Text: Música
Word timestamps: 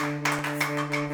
Música 0.00 1.09